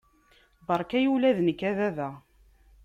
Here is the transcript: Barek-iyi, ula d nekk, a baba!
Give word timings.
Barek-iyi, 0.67 1.07
ula 1.13 1.31
d 1.37 1.37
nekk, 1.41 1.61
a 1.69 1.71
baba! 1.77 2.09